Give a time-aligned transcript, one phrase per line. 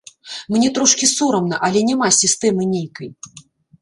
[0.53, 3.07] Мне трошкі сорамна, але няма сістэмы нейкай.